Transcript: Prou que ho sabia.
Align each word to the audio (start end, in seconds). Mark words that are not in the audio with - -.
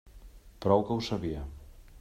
Prou 0.65 0.83
que 0.87 0.97
ho 0.97 1.05
sabia. 1.11 1.47